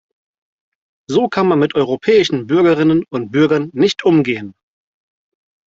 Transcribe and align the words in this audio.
So 1.07 1.27
kann 1.27 1.47
man 1.47 1.59
mit 1.59 1.75
europäischen 1.75 2.47
Bürgerinnen 2.47 3.03
und 3.11 3.29
Bürgern 3.29 3.69
nicht 3.71 4.03
umgehen! 4.03 4.55